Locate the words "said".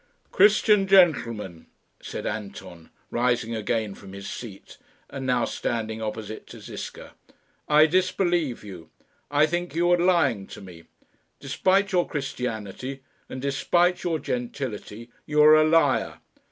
2.01-2.25